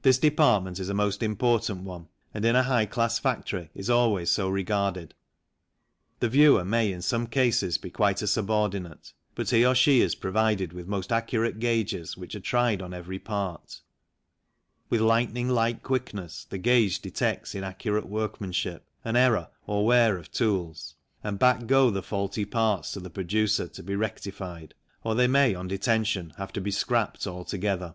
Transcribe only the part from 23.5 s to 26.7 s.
to be rectified or they may, on detection, have to be